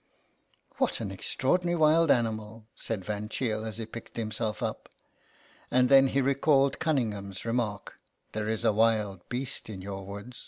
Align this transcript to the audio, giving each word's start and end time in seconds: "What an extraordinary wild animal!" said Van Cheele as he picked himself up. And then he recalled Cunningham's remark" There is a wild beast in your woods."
"What 0.79 0.99
an 0.99 1.11
extraordinary 1.11 1.75
wild 1.75 2.09
animal!" 2.09 2.65
said 2.75 3.05
Van 3.05 3.29
Cheele 3.29 3.63
as 3.63 3.77
he 3.77 3.85
picked 3.85 4.17
himself 4.17 4.63
up. 4.63 4.89
And 5.69 5.89
then 5.89 6.07
he 6.07 6.21
recalled 6.21 6.79
Cunningham's 6.79 7.45
remark" 7.45 7.99
There 8.33 8.49
is 8.49 8.65
a 8.65 8.73
wild 8.73 9.29
beast 9.29 9.69
in 9.69 9.79
your 9.79 10.03
woods." 10.03 10.39